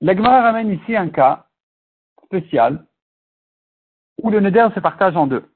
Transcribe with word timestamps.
L'Agmara 0.00 0.42
ramène 0.42 0.72
ici 0.72 0.96
un 0.96 1.08
cas 1.08 1.48
spécial 2.24 2.84
où 4.22 4.30
le 4.30 4.40
Neder 4.40 4.68
se 4.74 4.80
partage 4.80 5.16
en 5.16 5.28
deux. 5.28 5.48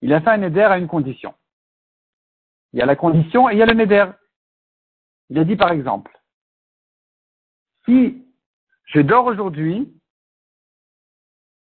Il 0.00 0.14
a 0.14 0.22
fait 0.22 0.30
un 0.30 0.38
Neder 0.38 0.62
à 0.62 0.78
une 0.78 0.88
condition. 0.88 1.34
Il 2.72 2.78
y 2.78 2.82
a 2.82 2.86
la 2.86 2.96
condition 2.96 3.50
et 3.50 3.54
il 3.54 3.58
y 3.58 3.62
a 3.62 3.66
le 3.66 3.74
Neder. 3.74 4.10
Il 5.28 5.38
a 5.38 5.44
dit 5.44 5.56
par 5.56 5.70
exemple, 5.70 6.18
si 7.84 8.26
je 8.84 9.00
dors 9.00 9.26
aujourd'hui, 9.26 9.92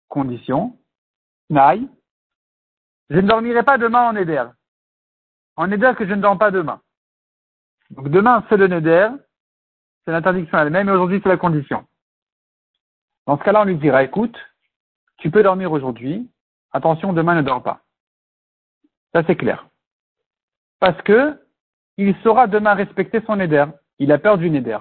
condition, 0.09 0.79
naï, 1.49 1.89
je 3.09 3.17
ne 3.17 3.27
dormirai 3.27 3.65
pas 3.65 3.77
demain 3.77 4.09
en 4.09 4.13
Neder. 4.13 4.47
En 5.57 5.67
Neder 5.67 5.93
que 5.97 6.07
je 6.07 6.15
ne 6.15 6.23
dors 6.23 6.39
pas 6.39 6.51
demain. 6.51 6.81
Donc 7.91 8.09
demain, 8.09 8.45
c'est 8.49 8.57
le 8.57 8.69
Neder, 8.69 9.09
c'est 10.05 10.13
l'interdiction 10.13 10.59
elle-même, 10.59 10.89
et 10.89 10.93
aujourd'hui, 10.93 11.21
c'est 11.23 11.29
la 11.29 11.37
condition. 11.37 11.85
Dans 13.27 13.39
ce 13.39 13.45
cas-là, 13.45 13.63
on 13.63 13.65
lui 13.65 13.77
dira, 13.77 14.03
écoute, 14.03 14.37
tu 15.19 15.31
peux 15.31 15.43
dormir 15.43 15.73
aujourd'hui, 15.73 16.31
attention, 16.73 17.13
demain 17.13 17.35
ne 17.35 17.43
dors 17.43 17.63
pas. 17.63 17.81
Ça, 19.13 19.23
c'est 19.27 19.37
clair. 19.37 19.69
Parce 20.79 21.01
que, 21.03 21.39
il 21.97 22.17
saura 22.23 22.47
demain 22.47 22.75
respecter 22.75 23.21
son 23.27 23.37
Neder. 23.37 23.67
Il 23.99 24.13
a 24.13 24.19
peur 24.19 24.39
du 24.39 24.49
Neder. 24.49 24.79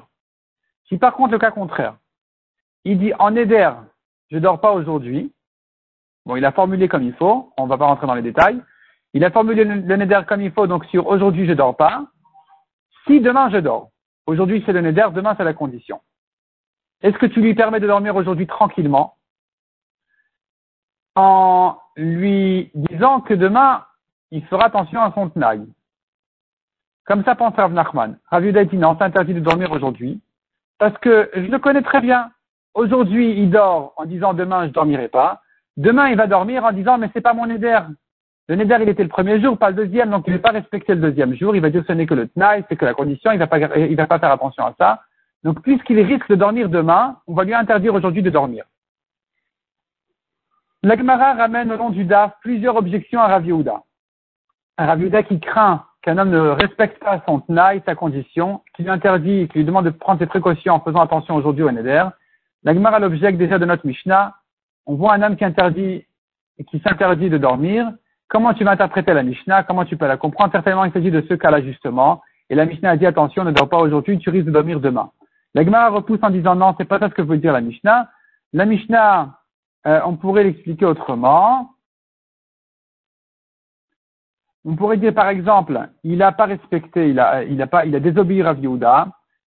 Si 0.87 0.97
par 0.97 1.13
contre, 1.13 1.33
le 1.33 1.39
cas 1.39 1.51
contraire, 1.51 1.97
il 2.85 2.97
dit, 2.97 3.13
en 3.19 3.31
Neder, 3.31 3.71
je 4.31 4.37
ne 4.37 4.41
dors 4.41 4.61
pas 4.61 4.71
aujourd'hui, 4.71 5.33
bon, 6.25 6.35
il 6.37 6.45
a 6.45 6.51
formulé 6.51 6.87
comme 6.87 7.03
il 7.03 7.13
faut, 7.15 7.51
on 7.57 7.65
ne 7.65 7.69
va 7.69 7.77
pas 7.77 7.87
rentrer 7.87 8.07
dans 8.07 8.15
les 8.15 8.21
détails, 8.21 8.63
il 9.13 9.23
a 9.23 9.31
formulé 9.31 9.63
le 9.63 9.95
Neder 9.95 10.21
comme 10.27 10.41
il 10.41 10.51
faut, 10.51 10.67
donc 10.67 10.85
sur 10.85 11.07
aujourd'hui, 11.07 11.47
je 11.47 11.53
dors 11.53 11.75
pas, 11.75 12.05
si 13.07 13.19
demain, 13.19 13.49
je 13.49 13.57
dors. 13.57 13.89
Aujourd'hui, 14.27 14.61
c'est 14.65 14.73
le 14.73 14.81
Neder, 14.81 15.07
demain, 15.13 15.33
c'est 15.35 15.43
la 15.43 15.53
condition. 15.53 16.01
Est-ce 17.01 17.17
que 17.17 17.25
tu 17.25 17.41
lui 17.41 17.55
permets 17.55 17.79
de 17.79 17.87
dormir 17.87 18.15
aujourd'hui 18.15 18.45
tranquillement 18.45 19.15
en 21.15 21.77
lui 21.95 22.71
disant 22.75 23.21
que 23.21 23.33
demain, 23.33 23.85
il 24.31 24.45
fera 24.45 24.65
attention 24.65 25.01
à 25.01 25.11
son 25.13 25.29
tnaï 25.29 25.65
Comme 27.05 27.23
ça 27.23 27.35
pense 27.35 27.55
Rav 27.55 27.73
Nachman. 27.73 28.17
Rav 28.29 28.43
dit 28.43 28.77
non, 28.77 28.95
c'est 28.97 29.05
interdit 29.05 29.33
de 29.33 29.39
dormir 29.39 29.71
aujourd'hui 29.71 30.21
parce 30.77 30.97
que 30.99 31.29
je 31.33 31.41
le 31.41 31.59
connais 31.59 31.81
très 31.81 32.01
bien. 32.01 32.31
Aujourd'hui, 32.73 33.33
il 33.41 33.49
dort 33.49 33.93
en 33.97 34.05
disant 34.05 34.33
demain, 34.33 34.67
je 34.67 34.71
dormirai 34.71 35.07
pas. 35.07 35.41
Demain, 35.77 36.09
il 36.09 36.17
va 36.17 36.27
dormir 36.27 36.63
en 36.63 36.71
disant 36.71 36.97
mais 36.97 37.09
c'est 37.13 37.21
pas 37.21 37.33
mon 37.33 37.47
Neder. 37.47 37.79
Le 38.49 38.55
Neder, 38.55 38.77
il 38.81 38.89
était 38.89 39.03
le 39.03 39.09
premier 39.09 39.39
jour, 39.39 39.55
pas 39.59 39.69
le 39.69 39.75
deuxième, 39.75 40.09
donc 40.09 40.23
il 40.25 40.33
ne 40.33 40.37
va 40.37 40.41
pas 40.41 40.57
respecter 40.57 40.95
le 40.95 41.01
deuxième 41.01 41.35
jour. 41.35 41.55
Il 41.55 41.61
va 41.61 41.69
dire 41.69 41.83
ce 41.87 41.93
n'est 41.93 42.07
que 42.07 42.15
le 42.15 42.27
tnaï, 42.29 42.65
c'est 42.67 42.75
que 42.75 42.83
la 42.83 42.95
condition, 42.95 43.31
il 43.31 43.35
ne 43.35 43.45
va, 43.45 44.07
pas, 44.07 44.19
faire 44.19 44.31
attention 44.31 44.65
à 44.65 44.73
ça. 44.75 45.03
Donc, 45.43 45.61
puisqu'il 45.61 46.01
risque 46.01 46.27
de 46.29 46.35
dormir 46.35 46.67
demain, 46.67 47.17
on 47.27 47.35
va 47.35 47.43
lui 47.43 47.53
interdire 47.53 47.93
aujourd'hui 47.93 48.23
de 48.23 48.31
dormir. 48.31 48.65
L'Agmara 50.81 51.35
ramène 51.35 51.71
au 51.71 51.77
long 51.77 51.91
du 51.91 52.05
DAF 52.05 52.33
plusieurs 52.41 52.75
objections 52.75 53.19
à 53.19 53.27
Rav 53.27 53.45
Yehuda. 53.45 53.83
Un 54.79 55.23
qui 55.23 55.39
craint 55.39 55.85
qu'un 56.01 56.17
homme 56.17 56.31
ne 56.31 56.39
respecte 56.39 56.99
pas 57.03 57.21
son 57.27 57.41
tnaï, 57.41 57.83
sa 57.85 57.93
condition, 57.93 58.63
qui 58.75 58.81
lui 58.81 58.89
interdit, 58.89 59.47
qui 59.49 59.59
lui 59.59 59.65
demande 59.65 59.85
de 59.85 59.91
prendre 59.91 60.19
ses 60.19 60.25
précautions 60.25 60.73
en 60.73 60.79
faisant 60.79 61.01
attention 61.01 61.35
aujourd'hui 61.35 61.63
au 61.63 61.71
Neder. 61.71 62.05
L'Agmara 62.63 62.97
l'objecte 62.97 63.37
déjà 63.37 63.59
de 63.59 63.65
notre 63.65 63.85
Mishnah. 63.85 64.33
On 64.87 64.95
voit 64.95 65.13
un 65.13 65.21
homme 65.21 65.35
qui 65.35 65.45
interdit, 65.45 66.07
qui 66.67 66.79
s'interdit 66.79 67.29
de 67.29 67.37
dormir, 67.37 67.91
Comment 68.29 68.53
tu 68.53 68.63
vas 68.63 68.71
interpréter 68.71 69.13
la 69.13 69.23
Mishnah? 69.23 69.63
Comment 69.63 69.85
tu 69.85 69.97
peux 69.97 70.07
la 70.07 70.17
comprendre? 70.17 70.51
Certainement, 70.51 70.85
il 70.85 70.93
s'agit 70.93 71.09
de 71.09 71.25
ce 71.27 71.33
cas-là, 71.33 71.61
justement. 71.63 72.21
Et 72.49 72.55
la 72.55 72.65
Mishnah 72.65 72.91
a 72.91 72.97
dit, 72.97 73.07
attention, 73.07 73.43
ne 73.43 73.51
dors 73.51 73.67
pas 73.67 73.79
aujourd'hui, 73.79 74.19
tu 74.19 74.29
risques 74.29 74.45
de 74.45 74.51
dormir 74.51 74.79
demain. 74.79 75.09
La 75.55 75.63
Gemara 75.63 75.89
repousse 75.89 76.19
en 76.21 76.29
disant, 76.29 76.55
non, 76.55 76.75
c'est 76.77 76.85
pas 76.85 76.99
ça 76.99 77.09
ce 77.09 77.15
que 77.15 77.23
veut 77.23 77.37
dire 77.37 77.53
la 77.53 77.61
Mishnah. 77.61 78.07
La 78.53 78.65
Mishnah, 78.65 79.35
euh, 79.87 79.99
on 80.05 80.15
pourrait 80.15 80.43
l'expliquer 80.43 80.85
autrement. 80.85 81.71
On 84.63 84.75
pourrait 84.75 84.97
dire, 84.97 85.13
par 85.13 85.29
exemple, 85.29 85.89
il 86.03 86.19
n'a 86.19 86.31
pas 86.31 86.45
respecté, 86.45 87.09
il 87.09 87.19
a, 87.19 87.43
il 87.43 87.59
a 87.59 87.67
pas, 87.67 87.85
il 87.85 87.95
a 87.95 87.99
désobéi 87.99 88.43
à 88.43 88.53
Yehuda. 88.53 89.07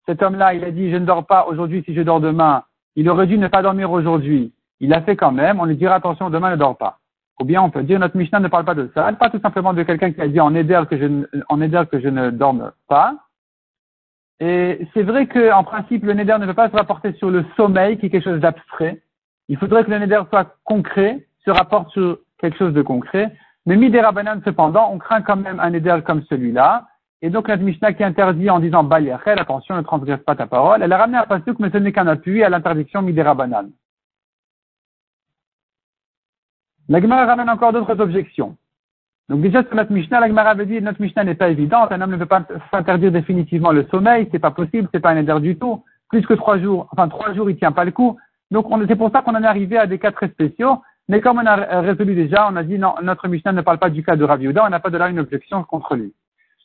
Cet 0.06 0.22
homme-là, 0.22 0.54
il 0.54 0.62
a 0.62 0.70
dit, 0.70 0.92
je 0.92 0.96
ne 0.96 1.04
dors 1.04 1.26
pas 1.26 1.46
aujourd'hui 1.46 1.82
si 1.84 1.94
je 1.94 2.02
dors 2.02 2.20
demain. 2.20 2.62
Il 2.94 3.08
aurait 3.10 3.26
dû 3.26 3.38
ne 3.38 3.48
pas 3.48 3.62
dormir 3.62 3.90
aujourd'hui. 3.90 4.52
Il 4.78 4.90
l'a 4.90 5.02
fait 5.02 5.16
quand 5.16 5.32
même. 5.32 5.58
On 5.58 5.64
lui 5.64 5.76
dira, 5.76 5.96
attention, 5.96 6.30
demain 6.30 6.52
ne 6.52 6.56
dors 6.56 6.76
pas. 6.76 6.98
Ou 7.40 7.44
bien 7.44 7.62
on 7.62 7.70
peut 7.70 7.82
dire 7.82 8.00
notre 8.00 8.16
Mishnah 8.16 8.40
ne 8.40 8.48
parle 8.48 8.64
pas 8.64 8.74
de 8.74 8.90
ça, 8.94 9.06
elle 9.08 9.16
parle 9.16 9.30
tout 9.30 9.40
simplement 9.40 9.72
de 9.72 9.82
quelqu'un 9.84 10.12
qui 10.12 10.20
a 10.20 10.28
dit 10.28 10.40
en 10.40 10.54
éder 10.54 10.82
que 10.90 10.98
je, 10.98 11.06
en 11.48 11.84
que 11.86 12.00
je 12.00 12.08
ne 12.08 12.30
dorme 12.30 12.72
pas. 12.88 13.14
Et 14.40 14.86
c'est 14.94 15.02
vrai 15.02 15.26
qu'en 15.26 15.64
principe, 15.64 16.04
le 16.04 16.14
neder 16.14 16.36
ne 16.38 16.46
peut 16.46 16.54
pas 16.54 16.70
se 16.70 16.76
rapporter 16.76 17.12
sur 17.14 17.30
le 17.30 17.44
sommeil, 17.56 17.98
qui 17.98 18.06
est 18.06 18.10
quelque 18.10 18.24
chose 18.24 18.40
d'abstrait. 18.40 19.00
Il 19.48 19.56
faudrait 19.56 19.84
que 19.84 19.90
le 19.90 19.98
neder 19.98 20.20
soit 20.30 20.56
concret, 20.64 21.26
se 21.44 21.50
rapporte 21.50 21.90
sur 21.90 22.18
quelque 22.38 22.56
chose 22.56 22.72
de 22.72 22.82
concret. 22.82 23.32
Mais 23.66 23.76
midera 23.76 24.12
banan, 24.12 24.40
cependant, 24.44 24.90
on 24.92 24.98
craint 24.98 25.22
quand 25.22 25.36
même 25.36 25.58
un 25.60 25.70
neder 25.70 25.98
comme 26.06 26.22
celui-là. 26.22 26.86
Et 27.20 27.30
donc, 27.30 27.48
notre 27.48 27.64
Mishnah 27.64 27.94
qui 27.94 28.04
interdit 28.04 28.48
en 28.48 28.60
disant 28.60 28.84
Baliachel, 28.84 29.40
attention, 29.40 29.76
ne 29.76 29.82
transgresse 29.82 30.20
pas 30.20 30.36
ta 30.36 30.46
parole, 30.46 30.82
elle 30.82 30.92
a 30.92 30.98
ramené 30.98 31.18
un 31.18 31.24
pasuk, 31.24 31.58
mais 31.58 31.70
ce 31.70 31.78
n'est 31.78 31.90
qu'un 31.90 32.06
appui 32.06 32.44
à 32.44 32.48
l'interdiction 32.48 33.02
midera 33.02 33.34
banan. 33.34 33.70
L'Agmara 36.88 37.26
ramène 37.26 37.50
encore 37.50 37.72
d'autres 37.72 38.00
objections. 38.00 38.56
Donc 39.28 39.42
déjà 39.42 39.62
sur 39.62 39.74
notre 39.74 39.92
Mishnah, 39.92 40.20
l'Agmara 40.20 40.50
avait 40.50 40.66
dit 40.66 40.80
notre 40.80 41.02
Mishnah 41.02 41.24
n'est 41.24 41.34
pas 41.34 41.50
évidente, 41.50 41.92
un 41.92 42.00
homme 42.00 42.12
ne 42.12 42.16
peut 42.16 42.26
pas 42.26 42.44
s'interdire 42.70 43.12
définitivement 43.12 43.72
le 43.72 43.86
sommeil, 43.90 44.28
c'est 44.32 44.38
pas 44.38 44.50
possible, 44.50 44.88
c'est 44.92 45.00
pas 45.00 45.10
un 45.10 45.18
éder 45.18 45.38
du 45.40 45.58
tout. 45.58 45.84
Plus 46.08 46.26
que 46.26 46.32
trois 46.32 46.58
jours, 46.58 46.88
enfin 46.92 47.08
trois 47.08 47.34
jours, 47.34 47.50
il 47.50 47.56
tient 47.56 47.72
pas 47.72 47.84
le 47.84 47.90
coup. 47.90 48.18
Donc 48.50 48.66
c'est 48.88 48.96
pour 48.96 49.10
ça 49.10 49.20
qu'on 49.20 49.34
en 49.34 49.42
est 49.42 49.46
arrivé 49.46 49.76
à 49.76 49.86
des 49.86 49.98
cas 49.98 50.12
très 50.12 50.28
spéciaux. 50.28 50.82
Mais 51.08 51.20
comme 51.20 51.38
on 51.38 51.46
a 51.46 51.80
résolu 51.80 52.14
déjà, 52.14 52.48
on 52.50 52.56
a 52.56 52.62
dit 52.62 52.78
non, 52.78 52.94
notre 53.02 53.28
Mishnah 53.28 53.52
ne 53.52 53.60
parle 53.60 53.78
pas 53.78 53.90
du 53.90 54.02
cas 54.02 54.16
de 54.16 54.24
Rav 54.24 54.40
on 54.42 54.70
n'a 54.70 54.80
pas 54.80 54.90
de 54.90 54.96
là 54.96 55.08
une 55.08 55.18
objection 55.18 55.62
contre 55.64 55.94
lui. 55.94 56.14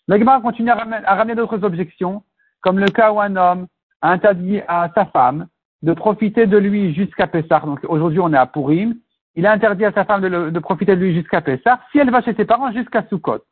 L'Agmara 0.08 0.42
continue 0.42 0.70
à 0.70 0.76
ramener, 1.16 1.36
d'autres 1.36 1.64
objections, 1.64 2.24
comme 2.62 2.80
le 2.80 2.88
cas 2.88 3.12
où 3.12 3.22
un 3.22 3.36
homme 3.36 3.68
a 4.02 4.12
interdit 4.12 4.62
à 4.68 4.90
sa 4.96 5.06
femme 5.06 5.48
de 5.82 5.94
profiter 5.94 6.46
de 6.46 6.58
lui 6.58 6.94
jusqu'à 6.94 7.28
Pessah. 7.28 7.62
Donc 7.66 7.80
aujourd'hui 7.88 8.20
on 8.20 8.34
est 8.34 8.38
à 8.38 8.46
Purim, 8.46 8.96
il 9.36 9.46
a 9.46 9.52
interdit 9.52 9.86
à 9.86 9.92
sa 9.92 10.06
femme 10.06 10.22
de, 10.22 10.60
profiter 10.60 10.96
de 10.96 11.02
lui 11.02 11.14
jusqu'à 11.14 11.42
Pessah, 11.42 11.82
si 11.92 11.98
elle 11.98 12.12
va 12.12 12.22
chez 12.22 12.36
ses 12.36 12.46
parents 12.46 12.72
jusqu'à 12.72 13.04
Sukkot. 13.08 13.44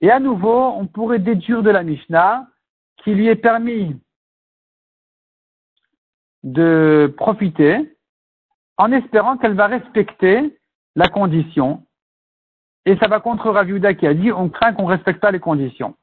Et 0.00 0.10
à 0.10 0.20
nouveau, 0.20 0.72
on 0.76 0.86
pourrait 0.86 1.18
déduire 1.18 1.62
de 1.62 1.70
la 1.70 1.82
Mishnah 1.82 2.46
qui 2.98 3.14
lui 3.14 3.28
est 3.28 3.36
permis 3.36 4.00
de 6.42 7.12
profiter 7.16 7.96
en 8.76 8.92
espérant 8.92 9.36
qu'elle 9.36 9.54
va 9.54 9.66
respecter 9.66 10.58
la 10.96 11.08
condition. 11.08 11.84
Et 12.86 12.96
ça 12.96 13.08
va 13.08 13.20
contre 13.20 13.50
Raviuda 13.50 13.94
qui 13.94 14.06
a 14.06 14.14
dit 14.14 14.30
on 14.32 14.48
craint 14.48 14.72
qu'on 14.74 14.88
ne 14.88 14.94
respecte 14.94 15.20
pas 15.20 15.30
les 15.30 15.40
conditions. 15.40 15.94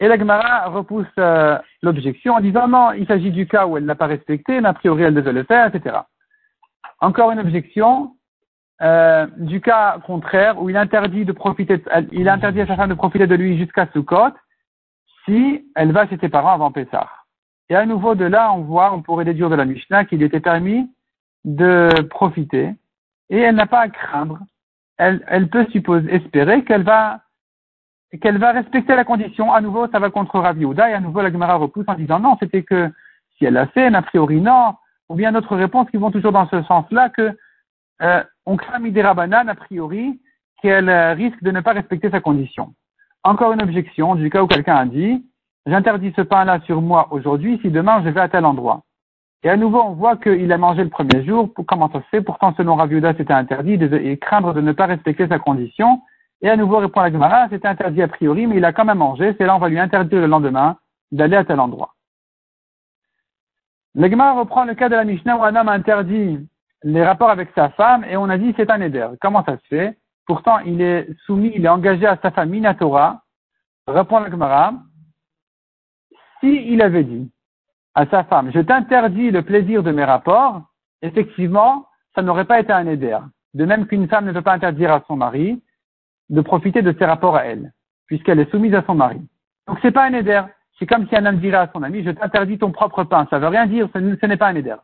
Et 0.00 0.08
la 0.08 0.18
Gemara 0.18 0.68
repousse 0.68 1.06
euh, 1.18 1.58
l'objection 1.82 2.34
en 2.34 2.40
disant 2.40 2.68
non, 2.68 2.92
il 2.92 3.06
s'agit 3.06 3.30
du 3.30 3.46
cas 3.46 3.66
où 3.66 3.76
elle 3.76 3.84
n'a 3.84 3.94
pas 3.94 4.06
respecté, 4.06 4.60
mais 4.60 4.68
a 4.68 4.74
priori 4.74 5.02
elle 5.02 5.14
devait 5.14 5.32
le 5.32 5.44
faire, 5.44 5.72
etc. 5.72 6.00
Encore 7.02 7.32
une 7.32 7.40
objection 7.40 8.14
euh, 8.80 9.26
du 9.36 9.60
cas 9.60 9.98
contraire 10.06 10.62
où 10.62 10.70
il 10.70 10.76
interdit 10.76 11.24
de 11.24 11.32
profiter, 11.32 11.82
il 12.12 12.28
interdit 12.28 12.60
à 12.60 12.66
sa 12.68 12.76
femme 12.76 12.90
de 12.90 12.94
profiter 12.94 13.26
de 13.26 13.34
lui 13.34 13.58
jusqu'à 13.58 13.88
Sukkot 13.92 14.30
si 15.24 15.68
elle 15.74 15.90
va 15.90 16.06
chez 16.06 16.16
ses 16.18 16.28
parents 16.28 16.52
avant 16.52 16.70
Pessah. 16.70 17.10
Et 17.68 17.74
à 17.74 17.86
nouveau 17.86 18.14
de 18.14 18.24
là, 18.24 18.52
on 18.52 18.62
voit, 18.62 18.94
on 18.94 19.02
pourrait 19.02 19.24
déduire 19.24 19.50
de 19.50 19.56
la 19.56 19.64
Mishnah 19.64 20.04
qu'il 20.04 20.22
était 20.22 20.38
permis 20.38 20.88
de 21.44 21.90
profiter 22.02 22.70
et 23.30 23.38
elle 23.38 23.56
n'a 23.56 23.66
pas 23.66 23.80
à 23.80 23.88
craindre. 23.88 24.38
Elle, 24.96 25.24
elle 25.26 25.48
peut 25.48 25.66
supposer, 25.72 26.08
espérer 26.14 26.62
qu'elle 26.62 26.84
va 26.84 27.20
qu'elle 28.20 28.38
va 28.38 28.52
respecter 28.52 28.94
la 28.94 29.04
condition. 29.04 29.52
À 29.52 29.60
nouveau, 29.60 29.88
ça 29.88 29.98
va 29.98 30.10
contre 30.10 30.38
Rav 30.38 30.56
et 30.60 30.80
à 30.80 31.00
nouveau 31.00 31.20
la 31.20 31.32
Gemara 31.32 31.56
repousse 31.56 31.88
en 31.88 31.94
disant 31.94 32.20
non, 32.20 32.36
c'était 32.38 32.62
que 32.62 32.92
si 33.36 33.44
elle 33.44 33.54
l'a 33.54 33.66
fait, 33.66 33.92
a 33.92 34.02
priori 34.02 34.40
non, 34.40 34.74
ou 35.12 35.14
bien 35.14 35.30
d'autres 35.30 35.56
réponses 35.56 35.90
qui 35.90 35.98
vont 35.98 36.10
toujours 36.10 36.32
dans 36.32 36.48
ce 36.48 36.62
sens-là 36.62 37.10
que 37.10 37.36
euh, 38.00 38.24
on 38.46 38.56
craint 38.56 38.78
Midera 38.78 39.12
Banane, 39.12 39.50
a 39.50 39.54
priori, 39.54 40.18
qu'elle 40.62 40.88
euh, 40.88 41.12
risque 41.12 41.42
de 41.42 41.50
ne 41.50 41.60
pas 41.60 41.72
respecter 41.72 42.10
sa 42.10 42.20
condition. 42.20 42.72
Encore 43.22 43.52
une 43.52 43.62
objection, 43.62 44.14
du 44.14 44.30
cas 44.30 44.42
où 44.42 44.46
quelqu'un 44.46 44.76
a 44.76 44.86
dit, 44.86 45.22
j'interdis 45.66 46.14
ce 46.16 46.22
pain-là 46.22 46.60
sur 46.64 46.80
moi 46.80 47.08
aujourd'hui 47.10 47.58
si 47.60 47.70
demain 47.70 48.02
je 48.02 48.08
vais 48.08 48.22
à 48.22 48.28
tel 48.30 48.46
endroit. 48.46 48.84
Et 49.44 49.50
à 49.50 49.56
nouveau, 49.58 49.82
on 49.82 49.92
voit 49.92 50.16
qu'il 50.16 50.50
a 50.50 50.56
mangé 50.56 50.82
le 50.82 50.88
premier 50.88 51.26
jour, 51.26 51.52
comment 51.66 51.90
ça 51.92 52.00
se 52.00 52.06
fait 52.06 52.22
Pourtant, 52.22 52.54
selon 52.56 52.76
Raviuda, 52.76 53.12
c'était 53.18 53.34
interdit, 53.34 53.74
et 53.74 54.16
craindre 54.16 54.54
de 54.54 54.62
ne 54.62 54.72
pas 54.72 54.86
respecter 54.86 55.28
sa 55.28 55.38
condition. 55.38 56.00
Et 56.40 56.48
à 56.48 56.56
nouveau, 56.56 56.78
répond 56.78 57.02
la 57.02 57.12
Gemara, 57.12 57.48
c'était 57.50 57.68
interdit 57.68 58.00
a 58.00 58.08
priori, 58.08 58.46
mais 58.46 58.56
il 58.56 58.64
a 58.64 58.72
quand 58.72 58.86
même 58.86 58.98
mangé, 58.98 59.34
c'est 59.36 59.44
là 59.44 59.56
on 59.56 59.58
va 59.58 59.68
lui 59.68 59.78
interdire 59.78 60.20
le 60.20 60.26
lendemain 60.26 60.76
d'aller 61.10 61.36
à 61.36 61.44
tel 61.44 61.60
endroit. 61.60 61.92
L'Egma 63.94 64.32
reprend 64.32 64.64
le 64.64 64.74
cas 64.74 64.88
de 64.88 64.94
la 64.94 65.04
Mishnah 65.04 65.36
où 65.36 65.44
un 65.44 65.54
homme 65.54 65.68
interdit 65.68 66.38
les 66.82 67.04
rapports 67.04 67.30
avec 67.30 67.50
sa 67.54 67.70
femme 67.70 68.04
et 68.04 68.16
on 68.16 68.28
a 68.28 68.38
dit 68.38 68.54
c'est 68.56 68.70
un 68.70 68.80
éder. 68.80 69.06
Comment 69.20 69.44
ça 69.44 69.56
se 69.56 69.66
fait? 69.68 69.98
Pourtant, 70.26 70.58
il 70.60 70.80
est 70.80 71.08
soumis, 71.26 71.52
il 71.54 71.64
est 71.64 71.68
engagé 71.68 72.06
à 72.06 72.18
sa 72.22 72.30
femme 72.30 72.50
Minatora 72.50 73.22
Répond 73.86 74.20
la 74.20 74.30
Gemara, 74.30 74.74
si 76.40 76.72
il 76.72 76.80
avait 76.82 77.02
dit 77.02 77.30
à 77.94 78.06
sa 78.06 78.24
femme, 78.24 78.50
je 78.54 78.60
t'interdis 78.60 79.30
le 79.30 79.42
plaisir 79.42 79.82
de 79.82 79.90
mes 79.90 80.04
rapports, 80.04 80.62
effectivement, 81.02 81.86
ça 82.14 82.22
n'aurait 82.22 82.44
pas 82.44 82.60
été 82.60 82.72
un 82.72 82.86
éder. 82.86 83.18
De 83.54 83.64
même 83.64 83.86
qu'une 83.86 84.08
femme 84.08 84.26
ne 84.26 84.32
peut 84.32 84.42
pas 84.42 84.54
interdire 84.54 84.92
à 84.92 85.02
son 85.08 85.16
mari 85.16 85.62
de 86.30 86.40
profiter 86.40 86.80
de 86.80 86.94
ses 86.96 87.04
rapports 87.04 87.36
à 87.36 87.44
elle, 87.44 87.72
puisqu'elle 88.06 88.38
est 88.38 88.50
soumise 88.50 88.74
à 88.74 88.84
son 88.86 88.94
mari. 88.94 89.20
Donc 89.66 89.78
c'est 89.82 89.90
pas 89.90 90.04
un 90.04 90.14
éder. 90.14 90.42
C'est 90.82 90.86
comme 90.86 91.06
si 91.06 91.14
un 91.14 91.24
homme 91.26 91.38
dirait 91.38 91.58
à 91.58 91.70
son 91.72 91.84
ami, 91.84 92.02
je 92.02 92.10
t'interdis 92.10 92.58
ton 92.58 92.72
propre 92.72 93.04
pain. 93.04 93.28
Ça 93.30 93.38
veut 93.38 93.46
rien 93.46 93.66
dire, 93.66 93.88
ce 93.94 94.26
n'est 94.26 94.36
pas 94.36 94.48
un 94.48 94.56
éder. 94.56 94.74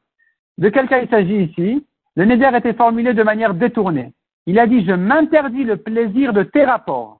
De 0.56 0.68
quel 0.68 0.86
cas 0.86 1.00
il 1.00 1.08
s'agit 1.08 1.42
ici? 1.42 1.84
Le 2.14 2.24
neder 2.24 2.56
était 2.56 2.72
formulé 2.74 3.14
de 3.14 3.22
manière 3.24 3.52
détournée. 3.52 4.12
Il 4.46 4.60
a 4.60 4.68
dit, 4.68 4.86
je 4.86 4.92
m'interdis 4.92 5.64
le 5.64 5.76
plaisir 5.76 6.32
de 6.32 6.44
tes 6.44 6.64
rapports. 6.64 7.18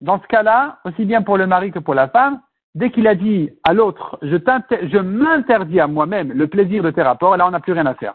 Dans 0.00 0.20
ce 0.20 0.26
cas-là, 0.28 0.78
aussi 0.84 1.04
bien 1.04 1.22
pour 1.22 1.36
le 1.36 1.48
mari 1.48 1.72
que 1.72 1.80
pour 1.80 1.94
la 1.94 2.06
femme, 2.06 2.40
dès 2.76 2.92
qu'il 2.92 3.08
a 3.08 3.16
dit 3.16 3.50
à 3.64 3.74
l'autre, 3.74 4.20
je, 4.22 4.98
m'interdis 4.98 5.80
à 5.80 5.88
moi-même 5.88 6.32
le 6.32 6.46
plaisir 6.46 6.84
de 6.84 6.92
tes 6.92 7.02
rapports, 7.02 7.36
là 7.36 7.48
on 7.48 7.50
n'a 7.50 7.58
plus 7.58 7.72
rien 7.72 7.86
à 7.86 7.94
faire. 7.94 8.14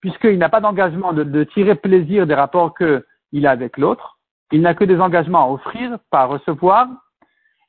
Puisqu'il 0.00 0.38
n'a 0.38 0.48
pas 0.48 0.60
d'engagement 0.60 1.12
de, 1.12 1.44
tirer 1.44 1.76
plaisir 1.76 2.26
des 2.26 2.34
rapports 2.34 2.74
qu'il 2.76 3.46
a 3.46 3.50
avec 3.52 3.78
l'autre, 3.78 4.18
il 4.50 4.60
n'a 4.60 4.74
que 4.74 4.82
des 4.82 4.98
engagements 4.98 5.44
à 5.44 5.52
offrir, 5.52 5.98
pas 6.10 6.22
à 6.22 6.24
recevoir. 6.24 6.88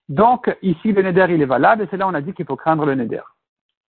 Donc 0.10 0.56
ici 0.62 0.92
le 0.92 1.02
neder 1.02 1.28
il 1.30 1.42
est 1.42 1.46
valable 1.46 1.84
et 1.84 1.88
c'est 1.90 1.98
là 1.98 2.08
on 2.08 2.14
a 2.14 2.22
dit 2.22 2.34
qu'il 2.34 2.46
faut 2.46 2.56
craindre 2.56 2.86
le 2.86 2.96
neder. 2.96 3.22